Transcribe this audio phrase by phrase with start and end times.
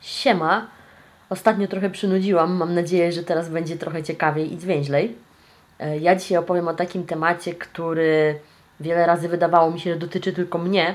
[0.00, 0.66] Siema.
[1.30, 2.52] Ostatnio trochę przynudziłam.
[2.52, 5.16] Mam nadzieję, że teraz będzie trochę ciekawiej i zwięźlej.
[5.78, 8.38] E, Ja dzisiaj opowiem o takim temacie, który
[8.80, 10.94] wiele razy wydawało mi się, że dotyczy tylko mnie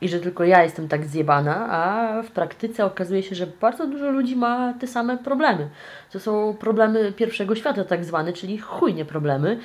[0.00, 4.10] i że tylko ja jestem tak zjebana, a w praktyce okazuje się, że bardzo dużo
[4.10, 5.68] ludzi ma te same problemy.
[6.12, 9.58] To są problemy pierwszego świata, tak zwane, czyli chujnie problemy,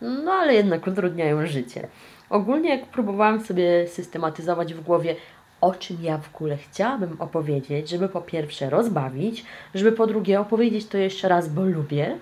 [0.00, 1.88] no ale jednak utrudniają życie.
[2.30, 5.16] Ogólnie, jak próbowałam sobie systematyzować w głowie,
[5.62, 9.44] o czym ja w ogóle chciałabym opowiedzieć, żeby po pierwsze rozbawić,
[9.74, 12.18] żeby po drugie opowiedzieć to jeszcze raz, bo lubię,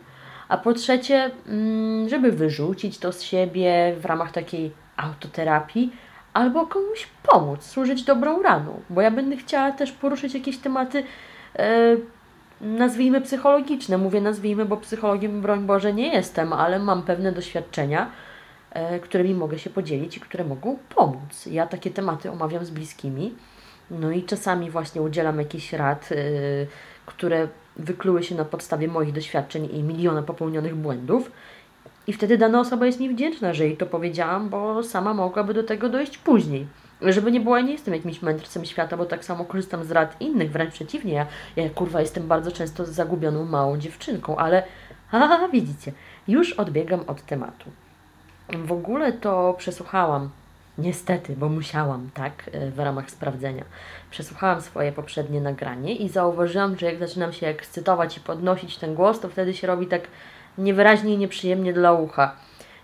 [0.49, 5.93] a po trzecie, mm, żeby wyrzucić to z siebie w ramach takiej autoterapii,
[6.33, 11.05] albo komuś pomóc, służyć dobrą raną, bo ja będę chciała też poruszyć jakieś tematy,
[11.59, 11.97] e,
[12.61, 13.99] nazwijmy psychologiczne.
[13.99, 18.11] Mówię nazwijmy, bo psychologiem, broń Boże, nie jestem, ale mam pewne doświadczenia,
[19.03, 21.47] którymi mogę się podzielić i które mogą pomóc.
[21.47, 23.35] Ja takie tematy omawiam z bliskimi,
[23.91, 26.17] no i czasami właśnie udzielam jakichś rad, e,
[27.07, 31.33] które wykluły się na podstawie moich doświadczeń i miliona popełnionych błędów.
[32.07, 35.63] I wtedy dana osoba jest mi wdzięczna, że jej to powiedziałam, bo sama mogłaby do
[35.63, 36.67] tego dojść później.
[37.03, 40.21] Żeby nie było, ja nie jestem jakimś mędrcem świata, bo tak samo korzystam z rad
[40.21, 41.13] innych, wręcz przeciwnie.
[41.13, 44.63] Ja, ja kurwa jestem bardzo często zagubioną małą dziewczynką, ale
[45.11, 45.93] haha, widzicie,
[46.29, 47.71] już odbiegam od tematu.
[48.59, 50.31] W ogóle to przesłuchałam,
[50.79, 53.65] niestety, bo musiałam, tak, e, w ramach sprawdzenia.
[54.11, 59.21] Przesłuchałam swoje poprzednie nagranie i zauważyłam, że jak zaczynam się ekscytować i podnosić ten głos,
[59.21, 60.03] to wtedy się robi tak
[60.59, 62.37] niewyraźnie i nieprzyjemnie dla ucha.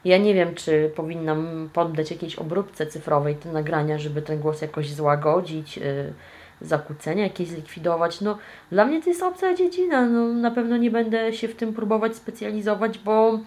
[0.05, 4.93] Ja nie wiem, czy powinnam poddać jakiejś obróbce cyfrowej te nagrania, żeby ten głos jakoś
[4.93, 6.13] złagodzić, yy,
[6.61, 8.21] zakłócenia jakieś zlikwidować.
[8.21, 8.39] No,
[8.71, 10.07] dla mnie to jest obca dziedzina.
[10.07, 13.39] No, na pewno nie będę się w tym próbować specjalizować, bo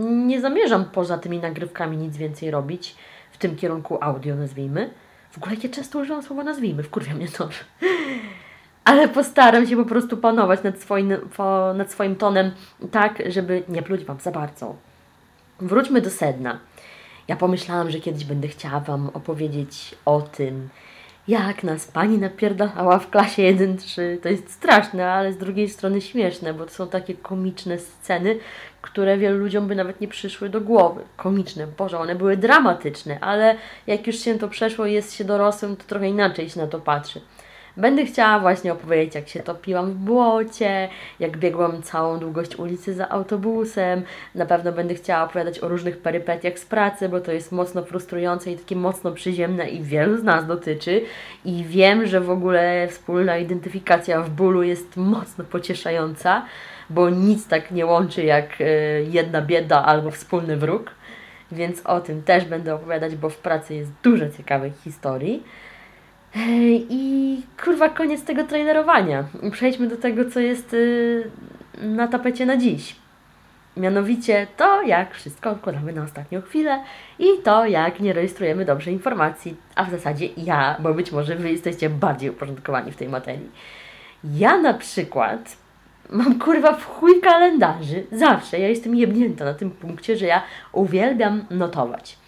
[0.00, 2.96] nie zamierzam poza tymi nagrywkami nic więcej robić
[3.32, 4.90] w tym kierunku audio, nazwijmy.
[5.30, 7.48] W ogóle jakie często używam słowa nazwijmy, wkurwia mnie to.
[8.84, 11.12] Ale postaram się po prostu panować nad swoim,
[11.74, 12.50] nad swoim tonem
[12.90, 14.76] tak, żeby nie pluć Wam za bardzo.
[15.60, 16.58] Wróćmy do sedna.
[17.28, 20.68] Ja pomyślałam, że kiedyś będę chciała Wam opowiedzieć o tym,
[21.28, 24.20] jak nas pani napierdalała w klasie 1-3.
[24.22, 28.38] To jest straszne, ale z drugiej strony śmieszne, bo to są takie komiczne sceny,
[28.82, 31.02] które wielu ludziom by nawet nie przyszły do głowy.
[31.16, 33.56] Komiczne, Boże, one były dramatyczne, ale
[33.86, 37.20] jak już się to przeszło jest się dorosłym, to trochę inaczej się na to patrzy.
[37.78, 40.88] Będę chciała właśnie opowiedzieć, jak się topiłam w błocie,
[41.20, 44.02] jak biegłam całą długość ulicy za autobusem.
[44.34, 48.52] Na pewno będę chciała opowiadać o różnych perypetiach z pracy, bo to jest mocno frustrujące
[48.52, 51.02] i takie mocno przyziemne i wielu z nas dotyczy.
[51.44, 56.46] I wiem, że w ogóle wspólna identyfikacja w bólu jest mocno pocieszająca,
[56.90, 58.64] bo nic tak nie łączy jak e,
[59.02, 60.90] jedna bieda albo wspólny wróg.
[61.52, 65.42] Więc o tym też będę opowiadać, bo w pracy jest dużo ciekawych historii.
[66.90, 69.24] I kurwa, koniec tego trailerowania.
[69.52, 71.30] Przejdźmy do tego, co jest y,
[71.82, 72.96] na tapecie na dziś.
[73.76, 76.82] Mianowicie to, jak wszystko odkładamy na ostatnią chwilę
[77.18, 81.50] i to, jak nie rejestrujemy dobrze informacji, a w zasadzie ja, bo być może Wy
[81.50, 83.50] jesteście bardziej uporządkowani w tej materii.
[84.24, 85.56] Ja na przykład
[86.10, 91.44] mam kurwa w chuj kalendarzy, zawsze, ja jestem jebnięta na tym punkcie, że ja uwielbiam
[91.50, 92.18] notować.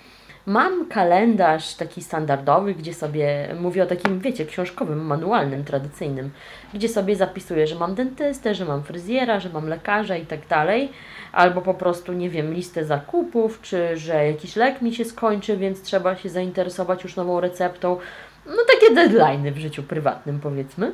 [0.51, 6.31] Mam kalendarz taki standardowy, gdzie sobie mówię o takim, wiecie, książkowym, manualnym, tradycyjnym,
[6.75, 10.93] gdzie sobie zapisuję, że mam dentystę, że mam fryzjera, że mam lekarza i tak dalej,
[11.33, 15.83] albo po prostu, nie wiem, listę zakupów, czy że jakiś lek mi się skończy, więc
[15.83, 17.99] trzeba się zainteresować już nową receptą.
[18.47, 20.93] No takie deadline'y w życiu prywatnym, powiedzmy.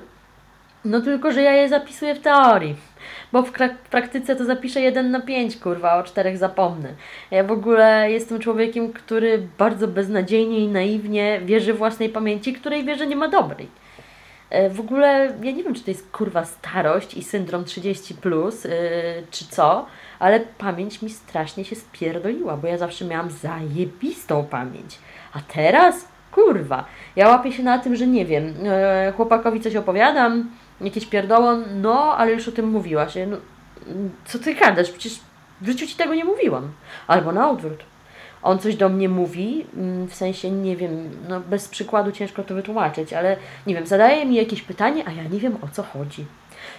[0.86, 2.76] No tylko, że ja je zapisuję w teorii,
[3.32, 3.52] bo w,
[3.84, 6.88] w praktyce to zapiszę 1 na 5, kurwa, o czterech zapomnę.
[7.30, 13.06] Ja w ogóle jestem człowiekiem, który bardzo beznadziejnie i naiwnie wierzy własnej pamięci, której wierzy
[13.06, 13.68] nie ma dobrej.
[14.50, 18.64] E, W ogóle ja nie wiem, czy to jest kurwa starość i syndrom 30, plus,
[18.64, 18.70] yy,
[19.30, 19.86] czy co,
[20.18, 24.98] ale pamięć mi strasznie się spierdoliła, bo ja zawsze miałam zajebistą pamięć.
[25.32, 26.84] A teraz, kurwa,
[27.16, 30.50] ja łapię się na tym, że nie wiem, e, chłopakowi coś opowiadam,
[30.80, 33.14] jakieś pierdoło, no, ale już o tym mówiłaś.
[33.26, 33.36] No,
[34.24, 34.90] co ty gadasz?
[34.90, 35.20] Przecież
[35.60, 36.72] w życiu ci tego nie mówiłam.
[37.06, 37.84] Albo na odwrót.
[38.42, 42.54] On coś do mnie mówi, mm, w sensie, nie wiem, no bez przykładu ciężko to
[42.54, 43.36] wytłumaczyć, ale
[43.66, 46.24] nie wiem, zadaje mi jakieś pytanie, a ja nie wiem o co chodzi.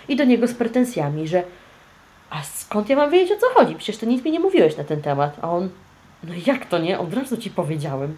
[0.07, 1.43] I do niego z pretensjami, że
[2.29, 3.75] a skąd ja mam wiedzieć o co chodzi?
[3.75, 5.37] Przecież ty nic mi nie mówiłeś na ten temat.
[5.41, 5.69] A on,
[6.23, 6.99] no jak to nie?
[6.99, 8.17] Od razu ci powiedziałem.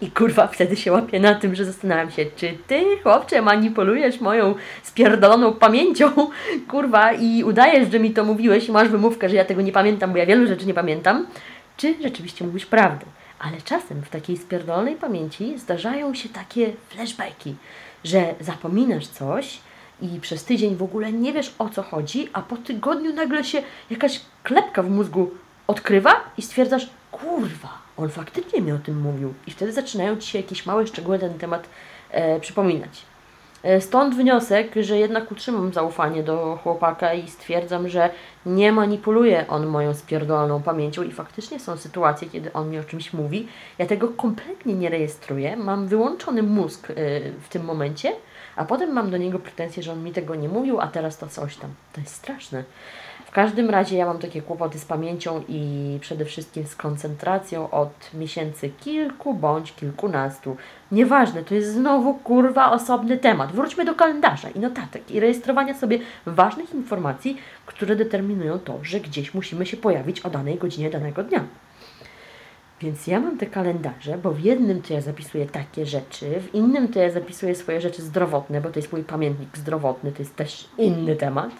[0.00, 4.54] I kurwa, wtedy się łapię na tym, że zastanawiam się, czy ty, chłopcze, manipulujesz moją
[4.82, 6.10] spierdoloną pamięcią,
[6.70, 10.12] kurwa, i udajesz, że mi to mówiłeś i masz wymówkę, że ja tego nie pamiętam,
[10.12, 11.26] bo ja wielu rzeczy nie pamiętam,
[11.76, 13.06] czy rzeczywiście mówisz prawdę.
[13.38, 17.54] Ale czasem w takiej spierdolonej pamięci zdarzają się takie flashbacki,
[18.04, 19.58] że zapominasz coś
[20.02, 23.62] i przez tydzień w ogóle nie wiesz o co chodzi, a po tygodniu nagle się
[23.90, 25.30] jakaś klepka w mózgu
[25.66, 29.34] odkrywa i stwierdzasz, kurwa, on faktycznie mi o tym mówił.
[29.46, 31.68] I wtedy zaczynają Ci się jakieś małe szczegóły na ten temat
[32.10, 33.02] e, przypominać.
[33.62, 38.10] E, stąd wniosek, że jednak utrzymam zaufanie do chłopaka i stwierdzam, że
[38.46, 43.12] nie manipuluje on moją spierdoloną pamięcią i faktycznie są sytuacje, kiedy on mi o czymś
[43.12, 43.48] mówi.
[43.78, 46.94] Ja tego kompletnie nie rejestruję, mam wyłączony mózg e,
[47.40, 48.12] w tym momencie,
[48.56, 51.26] a potem mam do niego pretensje, że on mi tego nie mówił, a teraz to
[51.26, 51.70] coś tam.
[51.92, 52.64] To jest straszne.
[53.26, 58.14] W każdym razie ja mam takie kłopoty z pamięcią i przede wszystkim z koncentracją od
[58.14, 60.56] miesięcy kilku bądź kilkunastu.
[60.92, 63.52] Nieważne, to jest znowu kurwa osobny temat.
[63.52, 69.34] Wróćmy do kalendarza i notatek i rejestrowania sobie ważnych informacji, które determinują to, że gdzieś
[69.34, 71.44] musimy się pojawić o danej godzinie danego dnia.
[72.80, 76.88] Więc ja mam te kalendarze, bo w jednym to ja zapisuję takie rzeczy, w innym
[76.88, 80.68] to ja zapisuję swoje rzeczy zdrowotne, bo to jest mój pamiętnik zdrowotny, to jest też
[80.78, 81.50] inny temat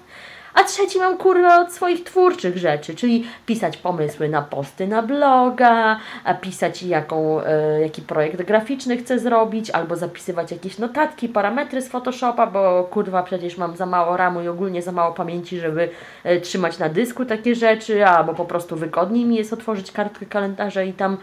[0.56, 5.98] a trzeci mam kurwa od swoich twórczych rzeczy, czyli pisać pomysły na posty na bloga,
[6.24, 11.88] a pisać jaką, e, jaki projekt graficzny chcę zrobić, albo zapisywać jakieś notatki, parametry z
[11.88, 15.88] Photoshopa, bo kurwa przecież mam za mało ramu i ogólnie za mało pamięci, żeby
[16.24, 20.82] e, trzymać na dysku takie rzeczy, albo po prostu wygodniej mi jest otworzyć kartkę kalendarza
[20.82, 21.16] i tam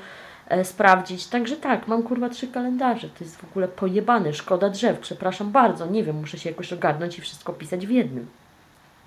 [0.48, 1.28] e, sprawdzić.
[1.28, 3.10] Także tak, mam kurwa trzy kalendarze.
[3.10, 5.00] To jest w ogóle pojebane, szkoda drzew.
[5.00, 8.43] Przepraszam bardzo, nie wiem, muszę się jakoś ogarnąć i wszystko pisać w jednym.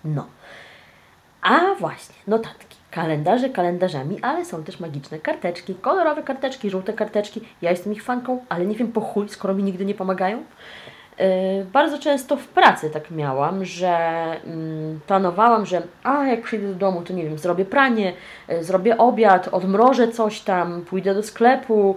[0.05, 0.27] No.
[1.43, 2.77] A właśnie, notatki.
[2.91, 7.41] Kalendarze kalendarzami, ale są też magiczne karteczki, kolorowe karteczki, żółte karteczki.
[7.63, 10.43] Ja jestem ich fanką, ale nie wiem po chuj, skoro mi nigdy nie pomagają.
[11.19, 13.97] Yy, bardzo często w pracy tak miałam, że
[14.47, 18.13] yy, planowałam, że a jak przyjdę do domu, to nie wiem, zrobię pranie,
[18.49, 21.97] yy, zrobię obiad, odmrożę coś tam, pójdę do sklepu.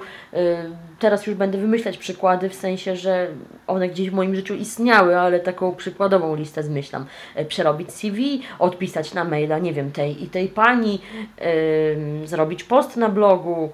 [1.00, 3.28] Teraz już będę wymyślać przykłady, w sensie, że
[3.68, 7.06] one gdzieś w moim życiu istniały, ale taką przykładową listę zmyślam.
[7.48, 11.02] Przerobić CV, odpisać na maila, nie wiem, tej i tej pani,
[12.26, 13.70] zrobić post na blogu,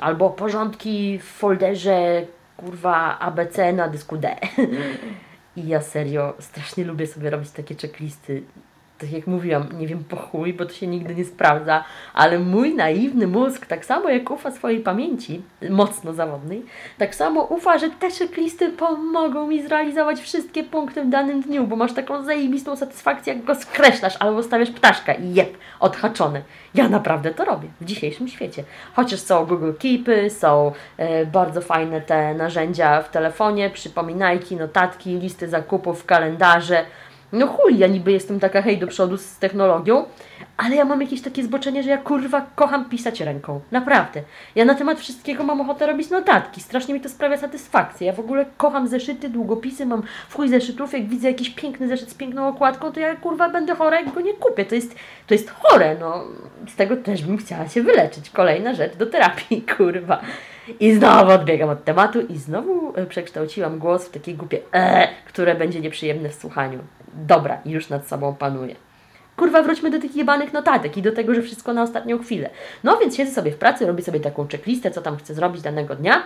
[0.00, 2.22] albo porządki w folderze
[2.60, 4.36] kurwa ABC na dysku D.
[5.56, 8.42] I ja serio strasznie lubię sobie robić takie checklisty
[9.00, 12.74] tak jak mówiłam, nie wiem po chuj, bo to się nigdy nie sprawdza, ale mój
[12.74, 16.62] naiwny mózg, tak samo jak ufa swojej pamięci, mocno zawodnej,
[16.98, 21.76] tak samo ufa, że te checklisty pomogą mi zrealizować wszystkie punkty w danym dniu, bo
[21.76, 26.42] masz taką zajebistą satysfakcję, jak go skreślasz albo stawiasz ptaszka i jeb, odhaczone.
[26.74, 28.64] Ja naprawdę to robię w dzisiejszym świecie.
[28.94, 35.48] Chociaż są Google Keepy, są e, bardzo fajne te narzędzia w telefonie, przypominajki, notatki, listy
[35.48, 36.84] zakupów, kalendarze,
[37.32, 40.04] no chuj, ja niby jestem taka hej do przodu z technologią,
[40.56, 43.60] ale ja mam jakieś takie zboczenie, że ja kurwa kocham pisać ręką.
[43.72, 44.22] Naprawdę.
[44.54, 46.60] Ja na temat wszystkiego mam ochotę robić notatki.
[46.60, 48.06] Strasznie mi to sprawia satysfakcję.
[48.06, 50.92] Ja w ogóle kocham zeszyty, długopisy, mam w chuj zeszytów.
[50.92, 54.20] Jak widzę jakiś piękny zeszyt z piękną okładką, to ja kurwa będę chora, jak go
[54.20, 54.64] nie kupię.
[54.64, 54.94] To jest,
[55.26, 56.24] to jest chore, no.
[56.68, 58.30] Z tego też bym chciała się wyleczyć.
[58.30, 60.20] Kolejna rzecz do terapii, kurwa.
[60.80, 65.54] I znowu odbiegam od tematu i znowu e, przekształciłam głos w takie głupie e, które
[65.54, 66.78] będzie nieprzyjemne w słuchaniu.
[67.14, 68.74] Dobra, już nad sobą panuję.
[69.40, 72.50] Kurwa, wróćmy do tych jebanych notatek i do tego, że wszystko na ostatnią chwilę.
[72.84, 75.94] No więc siedzę sobie w pracy, robię sobie taką checklistę, co tam chcę zrobić danego
[75.94, 76.22] dnia.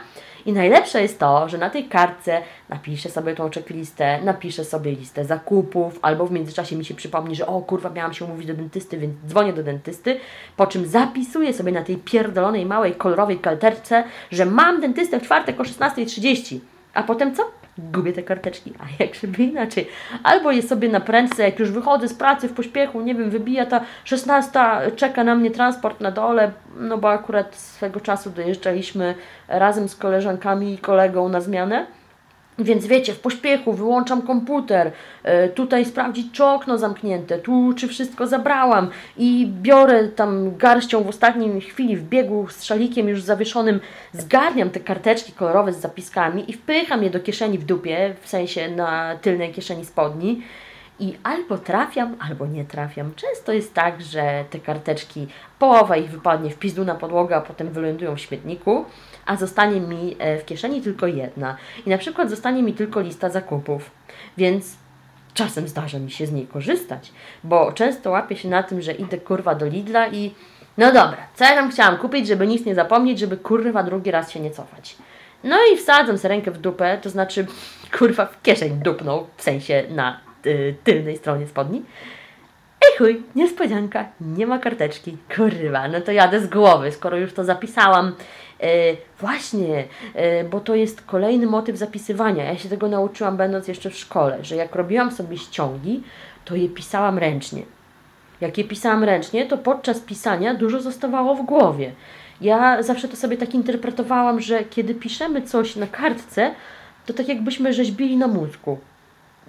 [0.46, 5.24] I najlepsze jest to, że na tej kartce napiszę sobie tą checklistę, napiszę sobie listę
[5.24, 8.98] zakupów, albo w międzyczasie mi się przypomni, że o kurwa, miałam się umówić do dentysty,
[8.98, 10.20] więc dzwonię do dentysty,
[10.56, 15.60] po czym zapisuję sobie na tej pierdolonej, małej, kolorowej kalterce, że mam dentystę w czwartek
[15.60, 16.58] o 16.30.
[16.94, 17.63] A potem co?
[17.78, 19.88] Gubię te karteczki, a jak żeby inaczej.
[20.22, 23.66] Albo je sobie na prędce, jak już wychodzę z pracy w pośpiechu, nie wiem, wybija
[23.66, 24.60] ta 16,
[24.96, 29.14] czeka na mnie transport na dole, no bo akurat swego czasu dojeżdżaliśmy
[29.48, 31.86] razem z koleżankami i kolegą na zmianę.
[32.58, 34.92] Więc wiecie, w pośpiechu wyłączam komputer,
[35.22, 41.08] e, tutaj sprawdzić, czy okno zamknięte, tu czy wszystko zabrałam i biorę tam garścią w
[41.08, 43.80] ostatniej chwili w biegu z szalikiem już zawieszonym,
[44.12, 48.68] zgarniam te karteczki kolorowe z zapiskami i wpycham je do kieszeni w dupie, w sensie
[48.68, 50.42] na tylnej kieszeni spodni
[51.00, 53.14] i albo trafiam, albo nie trafiam.
[53.14, 55.26] Często jest tak, że te karteczki,
[55.58, 58.84] połowa ich wypadnie w pizdu na podłogę, a potem wylądują w śmietniku,
[59.26, 61.56] a zostanie mi e, w kieszeni tylko jedna.
[61.86, 63.90] I na przykład zostanie mi tylko lista zakupów.
[64.36, 64.76] Więc
[65.34, 67.12] czasem zdarza mi się z niej korzystać,
[67.44, 70.34] bo często łapię się na tym, że idę kurwa do Lidla i
[70.78, 74.30] no dobra, co ja tam chciałam kupić, żeby nic nie zapomnieć, żeby kurwa drugi raz
[74.30, 74.96] się nie cofać.
[75.44, 77.46] No i wsadzam sobie rękę w dupę, to znaczy
[77.98, 80.23] kurwa w kieszeń dupną, w sensie na
[80.84, 81.82] tylnej stronie spodni.
[82.84, 85.16] Ej chuj, niespodzianka, nie ma karteczki.
[85.36, 88.12] Kurwa, no to jadę z głowy, skoro już to zapisałam.
[88.60, 88.68] E,
[89.20, 89.84] właśnie,
[90.14, 92.44] e, bo to jest kolejny motyw zapisywania.
[92.44, 96.02] Ja się tego nauczyłam będąc jeszcze w szkole, że jak robiłam sobie ściągi,
[96.44, 97.62] to je pisałam ręcznie.
[98.40, 101.92] Jak je pisałam ręcznie, to podczas pisania dużo zostawało w głowie.
[102.40, 106.54] Ja zawsze to sobie tak interpretowałam, że kiedy piszemy coś na kartce,
[107.06, 108.78] to tak jakbyśmy rzeźbili na mózgu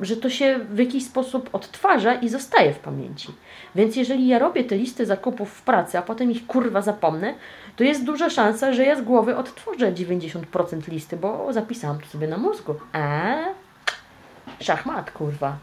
[0.02, 3.30] że to się w jakiś sposób odtwarza i zostaje w pamięci.
[3.76, 7.34] Więc jeżeli ja robię te listy zakupów w pracy, a potem ich kurwa zapomnę,
[7.76, 12.28] to jest duża szansa, że ja z głowy odtworzę 90% listy, bo zapisałam to sobie
[12.28, 12.76] na mózgu.
[12.94, 13.36] A
[14.60, 15.58] szachmat, kurwa.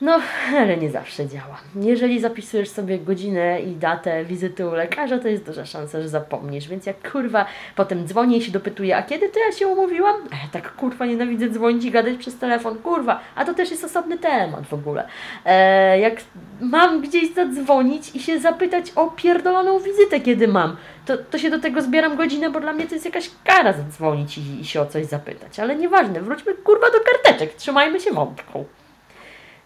[0.00, 0.20] No,
[0.60, 1.58] ale nie zawsze działa.
[1.76, 6.68] Jeżeli zapisujesz sobie godzinę i datę wizyty u lekarza, to jest duża szansa, że zapomnisz.
[6.68, 7.46] Więc jak kurwa
[7.76, 10.16] potem dzwonię i się dopytuję, a kiedy to ja się umówiłam?
[10.16, 13.20] E, tak kurwa nienawidzę dzwonić i gadać przez telefon, kurwa.
[13.34, 15.08] A to też jest osobny temat w ogóle.
[15.44, 16.14] E, jak
[16.60, 21.58] mam gdzieś zadzwonić i się zapytać o pierdoloną wizytę, kiedy mam, to, to się do
[21.58, 24.86] tego zbieram godzinę, bo dla mnie to jest jakaś kara zadzwonić i, i się o
[24.86, 25.60] coś zapytać.
[25.60, 28.64] Ale nieważne, wróćmy kurwa do karteczek, trzymajmy się wątku.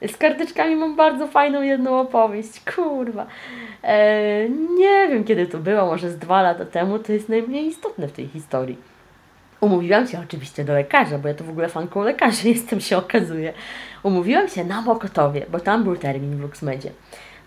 [0.07, 2.61] Z karteczkami mam bardzo fajną jedną opowieść.
[2.75, 3.27] Kurwa.
[3.83, 6.99] E, nie wiem kiedy to było, może z dwa lata temu.
[6.99, 8.77] To jest najmniej istotne w tej historii.
[9.61, 13.53] Umówiłam się oczywiście do lekarza, bo ja to w ogóle fanką lekarzy jestem, się okazuje.
[14.03, 16.91] Umówiłam się na Mokotowie, bo tam był termin w Luxmedzie.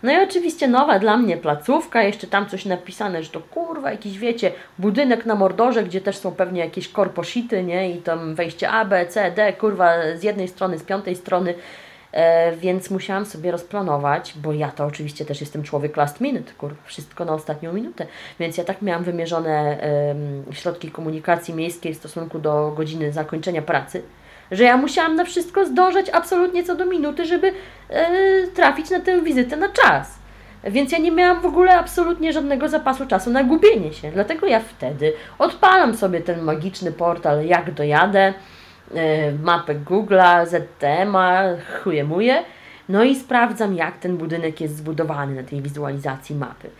[0.02, 4.18] No i oczywiście nowa dla mnie placówka, jeszcze tam coś napisane, że to kurwa jakiś,
[4.18, 7.90] wiecie, budynek na Mordorze, gdzie też są pewnie jakieś korposhity, nie?
[7.90, 11.54] I tam wejście A, B, C, D, kurwa z jednej strony, z piątej strony.
[12.12, 16.74] E, więc musiałam sobie rozplanować, bo ja to oczywiście też jestem człowiek last minute, kur,
[16.84, 18.06] wszystko na ostatnią minutę,
[18.40, 19.78] więc ja tak miałam wymierzone
[20.50, 24.02] środki komunikacji miejskiej w stosunku do godziny zakończenia pracy,
[24.50, 27.52] że ja musiałam na wszystko zdążyć absolutnie co do minuty, żeby
[27.88, 30.22] e, trafić na tę wizytę na czas.
[30.64, 34.10] Więc ja nie miałam w ogóle absolutnie żadnego zapasu czasu na gubienie się.
[34.10, 38.34] Dlatego ja wtedy odpalam sobie ten magiczny portal Jak dojadę,
[39.42, 41.42] mapę Google'a, ZTM-a,
[41.82, 42.44] chujemuje,
[42.88, 46.70] no i sprawdzam, jak ten budynek jest zbudowany na tej wizualizacji mapy.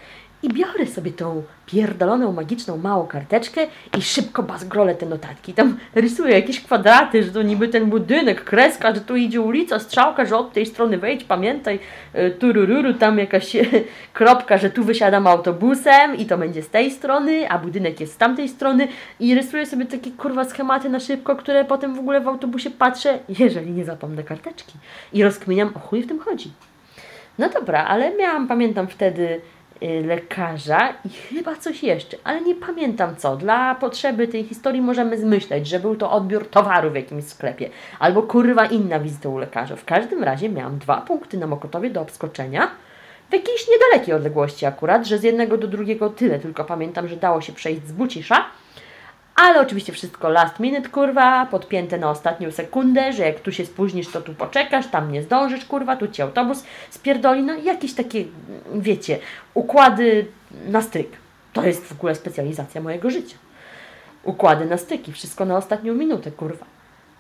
[0.43, 3.67] I biorę sobie tą pierdoloną, magiczną, małą karteczkę
[3.99, 5.55] i szybko bazgrolę te notatki.
[5.55, 10.25] Tam rysuję jakieś kwadraty, że to niby ten budynek, kreska, że tu idzie ulica, strzałka,
[10.25, 11.79] że od tej strony wejdź, pamiętaj,
[12.13, 13.57] e, turururu, tam jakaś
[14.15, 18.17] kropka, że tu wysiadam autobusem i to będzie z tej strony, a budynek jest z
[18.17, 18.89] tamtej strony
[19.21, 23.19] i rysuję sobie takie kurwa schematy na szybko, które potem w ogóle w autobusie patrzę,
[23.29, 24.75] jeżeli nie zapomnę karteczki.
[25.13, 26.51] I rozkminiam, o chuj w tym chodzi.
[27.39, 29.41] No dobra, ale miałam, pamiętam wtedy
[30.05, 33.37] lekarza i chyba coś jeszcze, ale nie pamiętam co.
[33.37, 38.23] Dla potrzeby tej historii możemy zmyśleć, że był to odbiór towaru w jakimś sklepie albo
[38.23, 39.77] kurwa inna wizyta u lekarza.
[39.77, 42.71] W każdym razie miałam dwa punkty na Mokotowie do obskoczenia
[43.31, 47.41] w jakiejś niedalekiej odległości akurat, że z jednego do drugiego tyle, tylko pamiętam, że dało
[47.41, 48.45] się przejść z Bucisza
[49.35, 54.09] ale oczywiście wszystko last minute, kurwa, podpięte na ostatnią sekundę, że jak tu się spóźnisz,
[54.09, 57.43] to tu poczekasz, tam nie zdążysz, kurwa, tu ci autobus spierdoli.
[57.43, 58.25] No jakieś takie,
[58.75, 59.19] wiecie,
[59.55, 60.27] układy
[60.67, 61.09] na styk.
[61.53, 63.37] To jest w ogóle specjalizacja mojego życia.
[64.25, 66.67] Układy na styki, wszystko na ostatnią minutę, kurwa.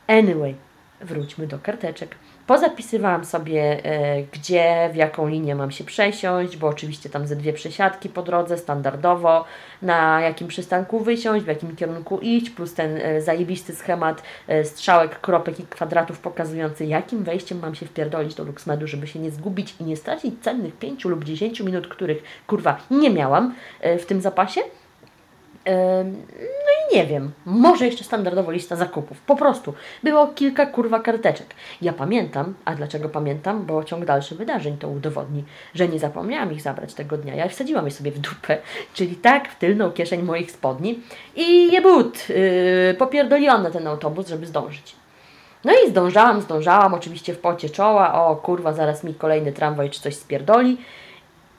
[0.06, 0.54] Anyway,
[1.00, 2.16] wróćmy do karteczek.
[2.52, 7.52] Pozapisywałam sobie, e, gdzie, w jaką linię mam się przesiąść, bo oczywiście tam ze dwie
[7.52, 9.44] przesiadki po drodze, standardowo,
[9.82, 15.20] na jakim przystanku wysiąść, w jakim kierunku iść, plus ten e, zajebisty schemat e, strzałek,
[15.20, 19.74] kropek i kwadratów pokazujący, jakim wejściem mam się wpierdolić do Luxmedu, żeby się nie zgubić
[19.80, 24.60] i nie stracić cennych 5 lub 10 minut, których kurwa nie miałam w tym zapasie.
[25.66, 29.20] No i nie wiem, może jeszcze standardowo lista zakupów.
[29.20, 31.46] Po prostu było kilka kurwa karteczek.
[31.82, 33.66] Ja pamiętam, a dlaczego pamiętam?
[33.66, 37.34] Bo ciąg dalszy wydarzeń to udowodni, że nie zapomniałam ich zabrać tego dnia.
[37.34, 38.58] Ja wsadziłam je sobie w dupę,
[38.94, 41.00] czyli tak w tylną kieszeń moich spodni
[41.36, 42.28] i je but.
[42.28, 44.96] Yy, popierdoliłam na ten autobus, żeby zdążyć.
[45.64, 50.00] No i zdążałam, zdążałam, oczywiście w pocie czoła, o kurwa, zaraz mi kolejny tramwaj czy
[50.00, 50.78] coś spierdoli.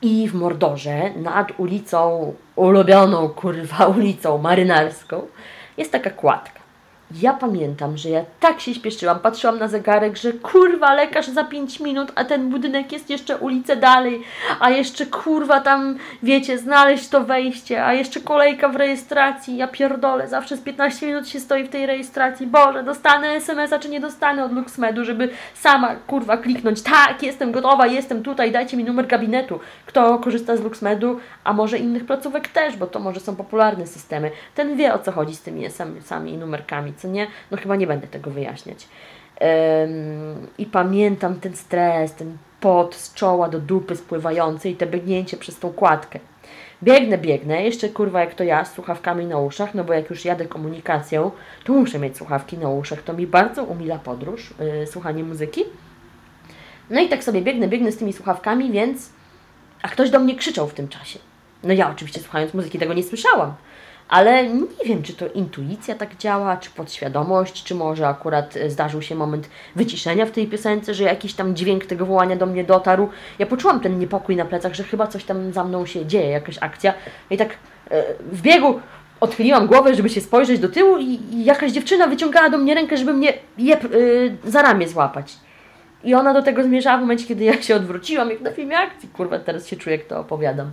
[0.03, 5.27] I w Mordorze, nad ulicą, ulubioną kurwa ulicą marynarską,
[5.77, 6.62] jest taka kładka.
[7.22, 11.79] Ja pamiętam, że ja tak się śpieszyłam, patrzyłam na zegarek, że kurwa lekarz za 5
[11.79, 14.22] minut, a ten budynek jest jeszcze ulicę dalej,
[14.60, 20.27] a jeszcze kurwa tam, wiecie, znaleźć to wejście, a jeszcze kolejka w rejestracji, ja pierdolę,
[20.27, 24.46] zawsze z 15 minut się stoi w tej rejestracji, Boże, dostanę SMS-a czy nie dostanę
[24.46, 29.60] od Luxmedu, żeby sama kurwa kliknąć, tak, jestem gotowa, jestem tutaj, dajcie mi numer gabinetu.
[29.86, 34.32] Kto korzysta z Luxmedu, a może innych placówek też, bo to może są popularne systemy,
[34.55, 37.27] ten wie o co chodzi z tymi SMS-ami i numerkami, co nie?
[37.51, 38.88] No chyba nie będę tego wyjaśniać.
[40.57, 45.60] I pamiętam ten stres, ten pot z czoła do dupy spływający i te biegnięcie przez
[45.60, 46.19] tą kładkę.
[46.83, 50.25] Biegnę, biegnę, jeszcze kurwa jak to ja, z słuchawkami na uszach, no bo jak już
[50.25, 51.31] jadę komunikacją,
[51.63, 55.63] to muszę mieć słuchawki na uszach, to mi bardzo umila podróż, yy, słuchanie muzyki.
[56.89, 59.10] No i tak sobie biegnę, biegnę z tymi słuchawkami, więc...
[59.81, 61.19] A ktoś do mnie krzyczał w tym czasie.
[61.63, 63.53] No ja oczywiście słuchając muzyki tego nie słyszałam.
[64.10, 69.01] Ale nie wiem, czy to intuicja tak działa, czy podświadomość, czy może akurat e, zdarzył
[69.01, 73.10] się moment wyciszenia w tej piosence, że jakiś tam dźwięk tego wołania do mnie dotarł.
[73.39, 76.57] Ja poczułam ten niepokój na plecach, że chyba coś tam za mną się dzieje, jakaś
[76.62, 76.93] akcja.
[77.29, 77.50] I tak
[77.91, 78.79] e, w biegu
[79.19, 83.13] odchyliłam głowę, żeby się spojrzeć do tyłu i, jakaś dziewczyna wyciągała do mnie rękę, żeby
[83.13, 83.72] mnie yy,
[84.45, 85.33] za ramię złapać.
[86.03, 89.10] I ona do tego zmierzała w momencie, kiedy ja się odwróciłam, jak na filmie akcji.
[89.10, 90.72] Kurwa, teraz się czuję, jak to opowiadam.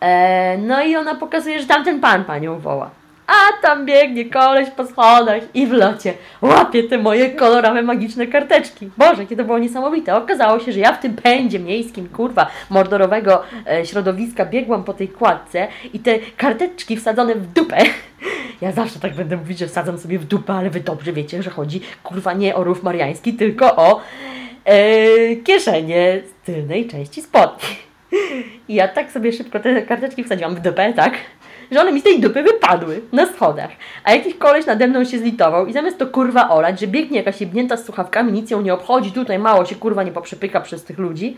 [0.00, 2.90] E, no i ona pokazuje, że tamten pan panią woła.
[3.26, 8.90] A tam biegnie koleś po schodach i w locie łapie te moje kolorowe, magiczne karteczki.
[8.98, 10.16] Boże, jakie to było niesamowite.
[10.16, 15.08] Okazało się, że ja w tym pędzie miejskim, kurwa, mordorowego e, środowiska biegłam po tej
[15.08, 17.76] kładce i te karteczki wsadzone w dupę.
[18.60, 21.50] Ja zawsze tak będę mówić, że wsadzam sobie w dupę, ale wy dobrze wiecie, że
[21.50, 24.00] chodzi, kurwa, nie o rów mariański, tylko o
[24.64, 27.89] e, kieszenie z tylnej części spodni.
[28.68, 31.12] I ja tak sobie szybko te karteczki wsadziłam w dupę, tak?
[31.72, 33.70] Że one mi z tej dupy wypadły na schodach.
[34.04, 37.40] A jakiś koleś nade mną się zlitował i zamiast to kurwa olać, że biegnie jakaś
[37.40, 40.98] jebnięta z słuchawkami, nic ją nie obchodzi, tutaj mało się kurwa nie poprzepyka przez tych
[40.98, 41.36] ludzi,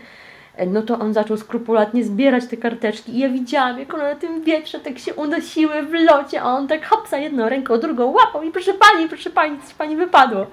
[0.55, 4.15] e, no to on zaczął skrupulatnie zbierać te karteczki i ja widziałam, jak one na
[4.15, 8.43] tym wietrze tak się unosiły w locie, a on tak hopsa jedną ręką, drugą łapał
[8.43, 10.45] i proszę pani, proszę pani, coś pani wypadło.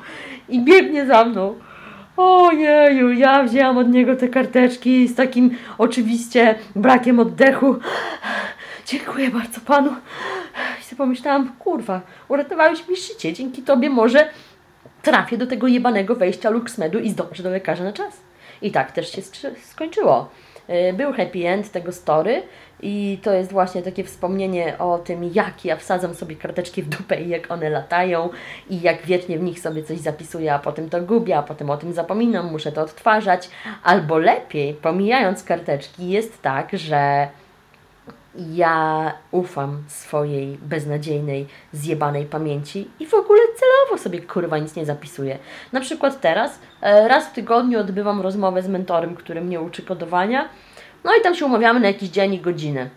[0.48, 1.54] I biegnie za mną.
[2.16, 7.76] Ojeju, ja wzięłam od niego te karteczki z takim oczywiście brakiem oddechu.
[8.86, 9.90] Dziękuję bardzo panu.
[10.80, 13.32] I sobie pomyślałam, kurwa, uratowałeś mi życie.
[13.32, 14.28] Dzięki tobie może
[15.02, 18.20] trafię do tego jebanego wejścia Luxmedu i zdążę do lekarza na czas.
[18.62, 19.22] I tak też się
[19.64, 20.30] skończyło.
[20.70, 22.42] Y, był happy end tego story
[22.82, 27.22] i to jest właśnie takie wspomnienie o tym, jak ja wsadzam sobie karteczki w dupę
[27.22, 28.28] i jak one latają
[28.70, 31.76] i jak wiecznie w nich sobie coś zapisuję, a potem to gubię, a potem o
[31.76, 33.50] tym zapominam, muszę to odtwarzać.
[33.82, 37.28] Albo lepiej, pomijając karteczki, jest tak, że
[38.34, 45.38] ja ufam swojej beznadziejnej, zjebanej pamięci i w ogóle celowo sobie kurwa nic nie zapisuję.
[45.72, 50.48] Na przykład teraz e, raz w tygodniu odbywam rozmowę z mentorem, który mnie uczy kodowania
[51.04, 52.90] no i tam się umawiamy na jakiś dzień i godzinę.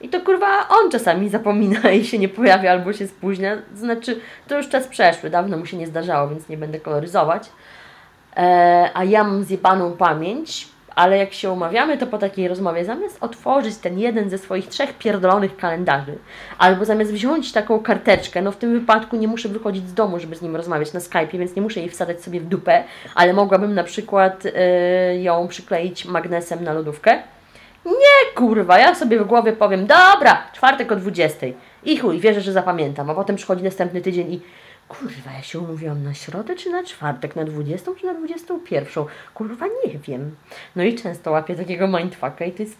[0.00, 3.58] I to kurwa on czasami zapomina i się nie pojawia albo się spóźnia.
[3.74, 7.48] Znaczy, to już czas przeszły, dawno mu się nie zdarzało, więc nie będę koloryzować.
[8.36, 13.16] E, a ja mam zjebaną pamięć, ale jak się umawiamy, to po takiej rozmowie zamiast
[13.20, 16.18] otworzyć ten jeden ze swoich trzech pierdolonych kalendarzy,
[16.58, 20.36] albo zamiast wziąć taką karteczkę, no w tym wypadku nie muszę wychodzić z domu, żeby
[20.36, 23.74] z nim rozmawiać na Skype, więc nie muszę jej wsadzać sobie w dupę, ale mogłabym
[23.74, 27.22] na przykład e, ją przykleić magnesem na lodówkę
[27.84, 31.46] nie kurwa, ja sobie w głowie powiem, dobra, czwartek o 20.
[31.84, 33.10] I chuj, wierzę, że zapamiętam.
[33.10, 34.40] A potem przychodzi następny tydzień i
[34.88, 39.04] kurwa, ja się umówiłam na środę czy na czwartek, na 20 czy na 21.
[39.34, 40.36] Kurwa, nie wiem.
[40.76, 42.76] No i często łapię takiego mindfucka i to jest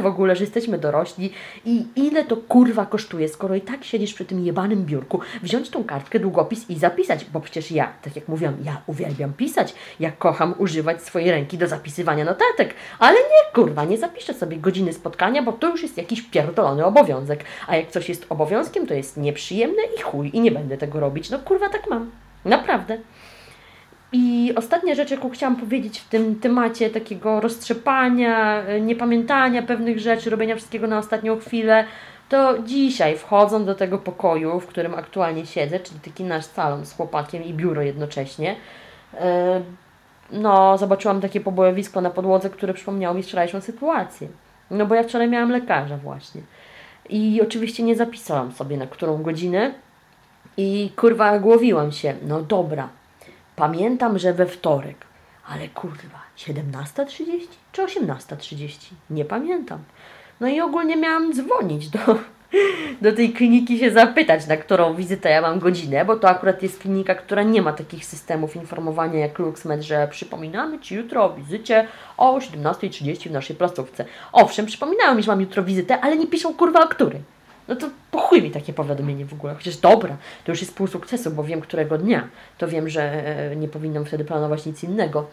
[0.00, 1.32] w ogóle, że jesteśmy dorośli
[1.64, 5.84] i ile to kurwa kosztuje, skoro i tak siedzisz przy tym jebanym biurku, wziąć tą
[5.84, 10.54] kartkę, długopis i zapisać, bo przecież ja, tak jak mówiłam, ja uwielbiam pisać, ja kocham
[10.58, 15.52] używać swojej ręki do zapisywania notatek, ale nie kurwa, nie zapiszę sobie godziny spotkania, bo
[15.52, 20.02] to już jest jakiś pierdolony obowiązek, a jak coś jest obowiązkiem, to jest nieprzyjemne i
[20.02, 22.10] chuj i nie będę tego robić, no kurwa tak mam,
[22.44, 22.98] naprawdę.
[24.12, 30.30] I ostatnia rzecz, jaką chciałam powiedzieć w tym temacie takiego roztrzepania, e, niepamiętania pewnych rzeczy,
[30.30, 31.84] robienia wszystkiego na ostatnią chwilę,
[32.28, 36.92] to dzisiaj wchodząc do tego pokoju, w którym aktualnie siedzę, czyli taki nasz salon z
[36.92, 38.56] chłopakiem i biuro jednocześnie,
[39.14, 39.60] e,
[40.32, 44.28] no, zobaczyłam takie pobojowisko na podłodze, które przypomniało mi wczorajszą sytuację.
[44.70, 46.42] No bo ja wczoraj miałam lekarza właśnie.
[47.08, 49.74] I oczywiście nie zapisałam sobie na którą godzinę.
[50.56, 52.88] I kurwa głowiłam się, no dobra,
[53.56, 54.96] Pamiętam, że we wtorek,
[55.48, 57.24] ale kurwa, 17.30
[57.72, 58.92] czy 18.30?
[59.10, 59.78] Nie pamiętam.
[60.40, 61.98] No i ogólnie miałam dzwonić do,
[63.02, 66.78] do tej kliniki się zapytać, na którą wizytę ja mam godzinę, bo to akurat jest
[66.78, 71.86] klinika, która nie ma takich systemów informowania jak LuxMed, że przypominamy Ci jutro o wizycie
[72.16, 74.04] o 17.30 w naszej placówce.
[74.32, 77.35] Owszem, przypominają mi, że mam jutro wizytę, ale nie piszą kurwa o której.
[77.68, 79.54] No to po chuj mi takie powiadomienie w ogóle.
[79.54, 82.28] Chociaż dobra, to już jest pół sukcesu, bo wiem którego dnia.
[82.58, 85.26] To wiem, że e, nie powinnam wtedy planować nic innego.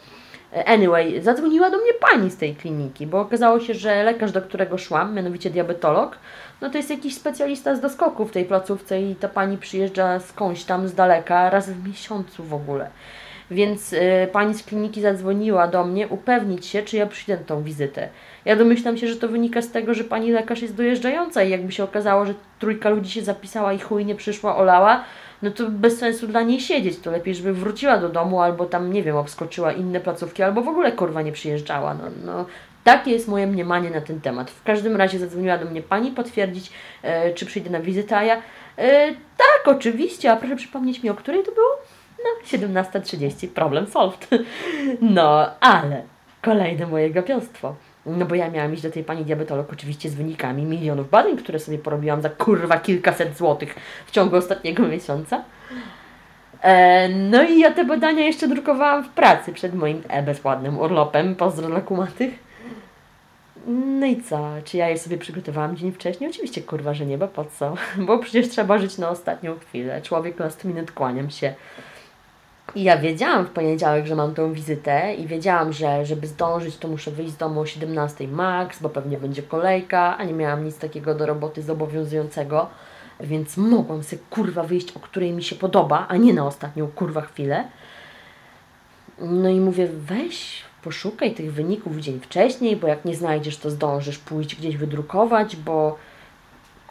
[0.56, 4.41] E, anyway, zadzwoniła do mnie pani z tej kliniki, bo okazało się, że lekarz, do
[4.41, 6.17] którego szłam, mianowicie diabetolog,
[6.62, 10.63] no to jest jakiś specjalista z doskoku w tej placówce i ta pani przyjeżdża skądś
[10.63, 12.89] tam z daleka, raz w miesiącu w ogóle.
[13.51, 17.63] Więc y, pani z kliniki zadzwoniła do mnie upewnić się, czy ja przyjdę na tą
[17.63, 18.10] wizytę.
[18.45, 21.71] Ja domyślam się, że to wynika z tego, że pani lekarz jest dojeżdżająca i jakby
[21.71, 25.03] się okazało, że trójka ludzi się zapisała i chuj nie przyszła, olała,
[25.41, 26.99] no to bez sensu dla niej siedzieć.
[26.99, 30.67] To lepiej, żeby wróciła do domu albo tam, nie wiem, obskoczyła inne placówki, albo w
[30.67, 31.93] ogóle kurwa nie przyjeżdżała.
[31.93, 32.45] No, no,
[32.84, 34.51] takie jest moje mniemanie na ten temat.
[34.51, 36.71] W każdym razie zadzwoniła do mnie pani potwierdzić,
[37.03, 38.36] e, czy przyjdę na wizytę, a ja
[38.77, 41.77] e, tak, oczywiście, a proszę przypomnieć mi, o której to było?
[42.23, 44.27] No, 17.30, problem solved.
[45.01, 46.03] No, ale
[46.41, 47.75] kolejne moje gapiostwo.
[48.05, 51.59] No bo ja miałam iść do tej pani diabetolog oczywiście z wynikami milionów badań, które
[51.59, 55.43] sobie porobiłam za kurwa kilkaset złotych w ciągu ostatniego miesiąca.
[56.62, 61.36] E, no i ja te badania jeszcze drukowałam w pracy przed moim e bezładnym urlopem.
[61.36, 62.33] Pozdro dla kumatych.
[63.67, 64.49] No i co?
[64.65, 66.29] Czy ja je sobie przygotowałam dzień wcześniej?
[66.29, 67.75] Oczywiście kurwa, że nie, bo po co?
[68.07, 70.01] Bo przecież trzeba żyć na ostatnią chwilę.
[70.01, 71.53] Człowiek last minute, kłaniam się.
[72.75, 76.88] I ja wiedziałam w poniedziałek, że mam tą wizytę i wiedziałam, że żeby zdążyć, to
[76.88, 80.77] muszę wyjść z domu o 17 max, bo pewnie będzie kolejka, a nie miałam nic
[80.77, 82.69] takiego do roboty zobowiązującego,
[83.19, 87.21] więc mogłam sobie kurwa wyjść, o której mi się podoba, a nie na ostatnią kurwa
[87.21, 87.63] chwilę.
[89.19, 94.17] No i mówię, weź, poszukaj tych wyników dzień wcześniej, bo jak nie znajdziesz, to zdążysz
[94.17, 95.97] pójść gdzieś wydrukować, bo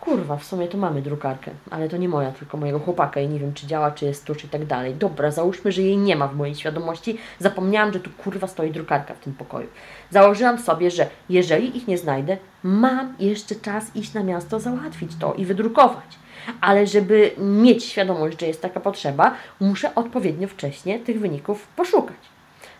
[0.03, 3.39] kurwa, w sumie to mamy drukarkę, ale to nie moja, tylko mojego chłopaka i nie
[3.39, 4.95] wiem, czy działa, czy jest tuż i tak dalej.
[4.95, 7.19] Dobra, załóżmy, że jej nie ma w mojej świadomości.
[7.39, 9.69] Zapomniałam, że tu kurwa stoi drukarka w tym pokoju.
[10.11, 15.35] Założyłam sobie, że jeżeli ich nie znajdę, mam jeszcze czas iść na miasto, załatwić to
[15.35, 16.19] i wydrukować.
[16.61, 22.17] Ale żeby mieć świadomość, że jest taka potrzeba, muszę odpowiednio wcześnie tych wyników poszukać.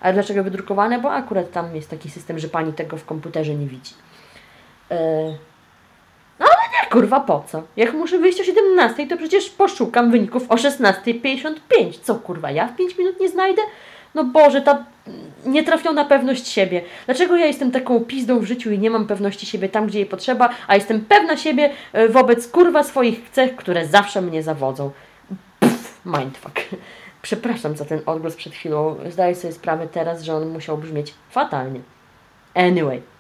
[0.01, 1.01] Ale dlaczego wydrukowane?
[1.01, 3.95] Bo akurat tam jest taki system, że pani tego w komputerze nie widzi.
[4.91, 5.52] Yy
[6.91, 7.63] Kurwa po co?
[7.77, 11.53] Jak muszę wyjść o 17, to przecież poszukam wyników o 16.55.
[12.03, 13.63] Co kurwa, ja w 5 minut nie znajdę?
[14.15, 14.85] No Boże, ta
[15.47, 16.83] nietrafiona pewność siebie.
[17.07, 20.09] Dlaczego ja jestem taką pizdą w życiu i nie mam pewności siebie tam, gdzie jej
[20.09, 24.91] potrzeba, a jestem pewna siebie e, wobec kurwa swoich cech, które zawsze mnie zawodzą?
[25.61, 26.61] Pff, mindfuck.
[27.23, 28.97] Przepraszam za ten odgłos przed chwilą.
[29.11, 31.81] Zdaję sobie sprawę teraz, że on musiał brzmieć fatalnie.
[32.55, 33.12] Anyway.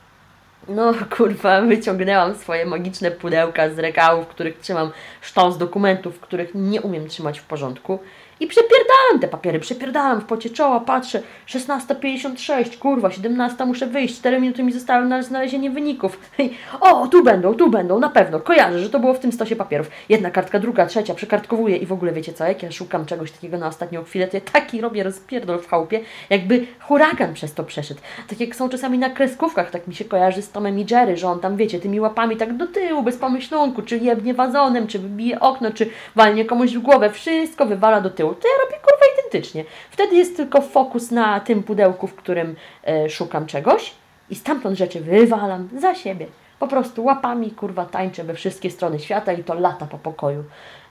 [0.68, 6.80] No kurwa, wyciągnęłam swoje magiczne pudełka z regałów, w których trzymam sztos dokumentów, których nie
[6.80, 7.98] umiem trzymać w porządku
[8.42, 14.40] i przepierdalam te papiery, przepierdalam w pocie czoła, patrzę, 16.56, kurwa, 17 muszę wyjść, 4
[14.40, 16.18] minuty mi zostały na znalezienie wyników.
[16.80, 19.90] O, tu będą, tu będą, na pewno, kojarzę, że to było w tym stosie papierów.
[20.08, 23.58] Jedna kartka, druga, trzecia, przekartkowuję i w ogóle wiecie co, jak ja szukam czegoś takiego
[23.58, 26.00] na ostatnią chwilę, to ja taki robię rozpierdol w chałupie,
[26.30, 28.00] jakby huragan przez to przeszedł.
[28.28, 31.28] Tak jak są czasami na kreskówkach, tak mi się kojarzy z Tomem i Jerry, że
[31.28, 35.40] on tam, wiecie, tymi łapami tak do tyłu, bez pomyślunku, czy jebnie wazonem, czy wybije
[35.40, 39.64] okno, czy walnie komuś w głowę, wszystko wywala do tyłu to ja robię kurwa identycznie.
[39.90, 43.92] Wtedy jest tylko fokus na tym pudełku, w którym e, szukam czegoś
[44.30, 46.26] i stamtąd rzeczy wywalam za siebie.
[46.58, 50.44] Po prostu łapami kurwa tańczę we wszystkie strony świata i to lata po pokoju.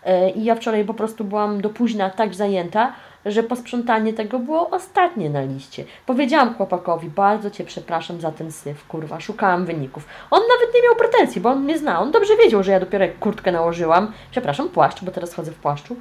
[0.03, 2.93] E, I ja wczoraj po prostu byłam do późna tak zajęta,
[3.25, 5.85] że posprzątanie tego było ostatnie na liście.
[6.05, 10.05] Powiedziałam chłopakowi, bardzo Cię przepraszam za ten syf, kurwa, szukałam wyników.
[10.31, 11.99] On nawet nie miał pretensji, bo on mnie zna.
[11.99, 15.95] On dobrze wiedział, że ja dopiero kurtkę nałożyłam, przepraszam, płaszcz, bo teraz chodzę w płaszczu,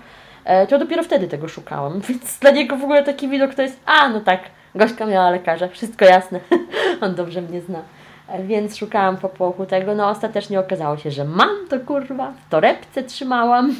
[0.68, 2.00] to dopiero wtedy tego szukałam.
[2.08, 4.40] Więc dla niego w ogóle taki widok to jest, a no tak,
[4.74, 6.40] gośka miała lekarza, wszystko jasne.
[7.00, 7.82] On dobrze mnie zna.
[8.38, 13.02] Więc szukałam po popłochu tego, no ostatecznie okazało się, że mam to kurwa, w torebce
[13.02, 13.74] trzymałam,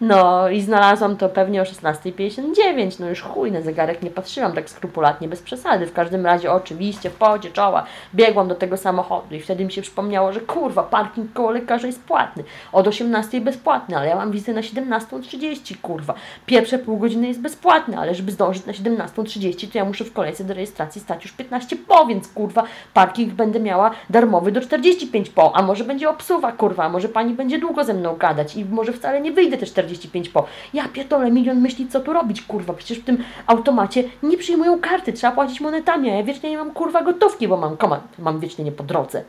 [0.00, 4.70] no i znalazłam to pewnie o 16.59, no już chuj, na zegarek nie patrzyłam tak
[4.70, 7.84] skrupulatnie, bez przesady, w każdym razie oczywiście w podzie czoła
[8.14, 12.02] biegłam do tego samochodu i wtedy mi się przypomniało, że kurwa, parking koło lekarza jest
[12.02, 16.14] płatny, od 18.00 bezpłatny, ale ja mam wizytę na 17.30, kurwa,
[16.46, 20.44] pierwsze pół godziny jest bezpłatne, ale żeby zdążyć na 17.30, to ja muszę w kolejce
[20.44, 25.56] do rejestracji stać już 15 po, więc kurwa, parking będę miała darmowy do 45 po,
[25.56, 28.92] a może będzie obsuwa, kurwa, a może pani będzie długo ze mną gadać i może
[28.92, 30.46] wcale nie wyjdę te 45 po.
[30.74, 35.12] Ja pierdolę, milion myśli, co tu robić, kurwa, przecież w tym automacie nie przyjmują karty,
[35.12, 38.64] trzeba płacić monetami, a ja wiecznie nie mam, kurwa, gotówki, bo mam komand, mam wiecznie
[38.64, 39.22] nie po drodze.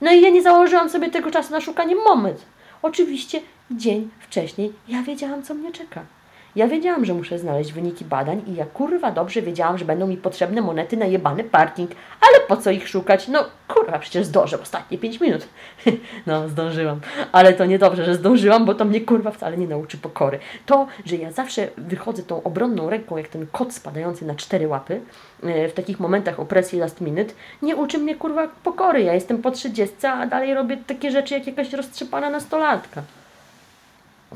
[0.00, 2.46] No i ja nie założyłam sobie tego czasu na szukanie moment.
[2.82, 6.15] Oczywiście dzień wcześniej ja wiedziałam, co mnie czeka.
[6.56, 10.16] Ja wiedziałam, że muszę znaleźć wyniki badań i ja kurwa dobrze wiedziałam, że będą mi
[10.16, 11.90] potrzebne monety na jebany parking.
[12.20, 13.28] Ale po co ich szukać?
[13.28, 15.48] No kurwa, przecież zdążę ostatnie 5 minut.
[16.26, 17.00] no, zdążyłam.
[17.32, 20.38] Ale to niedobrze, że zdążyłam, bo to mnie kurwa wcale nie nauczy pokory.
[20.66, 25.00] To, że ja zawsze wychodzę tą obronną ręką, jak ten kot spadający na cztery łapy,
[25.42, 29.02] e, w takich momentach opresji last minute, nie uczy mnie kurwa pokory.
[29.02, 33.02] Ja jestem po 30, a dalej robię takie rzeczy jak jakaś roztrzepana nastolatka.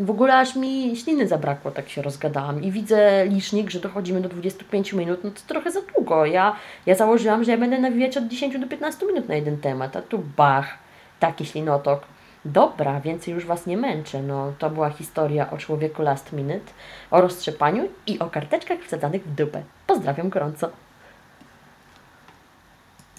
[0.01, 2.63] W ogóle aż mi śliny zabrakło, tak się rozgadałam.
[2.63, 6.27] I widzę licznik, że dochodzimy do 25 minut, no to trochę za długo.
[6.27, 9.97] Ja, ja założyłam, że ja będę nawijać od 10 do 15 minut na jeden temat,
[9.97, 10.79] a tu bach,
[11.19, 12.03] taki ślinotok.
[12.45, 14.23] Dobra, więcej już Was nie męczę.
[14.23, 16.73] No, to była historia o człowieku last minute,
[17.11, 19.63] o roztrzepaniu i o karteczkach wsadzanych w dupę.
[19.87, 20.71] Pozdrawiam gorąco.